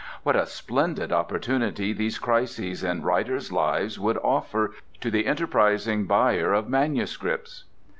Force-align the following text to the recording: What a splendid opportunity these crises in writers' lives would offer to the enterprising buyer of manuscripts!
What 0.23 0.35
a 0.35 0.47
splendid 0.47 1.11
opportunity 1.11 1.93
these 1.93 2.17
crises 2.17 2.83
in 2.83 3.03
writers' 3.03 3.51
lives 3.51 3.99
would 3.99 4.17
offer 4.23 4.73
to 4.99 5.11
the 5.11 5.27
enterprising 5.27 6.05
buyer 6.07 6.53
of 6.53 6.67
manuscripts! 6.67 7.65